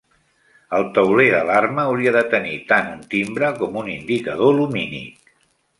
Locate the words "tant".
2.73-2.91